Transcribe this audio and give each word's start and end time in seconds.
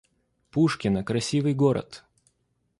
Пушкино— 0.51 1.03
красивый 1.09 1.53
город 1.53 2.03